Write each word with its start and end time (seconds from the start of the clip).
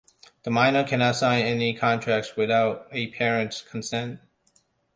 The 0.41 0.49
minor 0.49 0.83
cannot 0.83 1.15
sign 1.17 1.45
any 1.45 1.75
contract 1.75 2.35
without 2.35 2.87
a 2.91 3.11
parents 3.11 3.61
consent. 3.61 4.19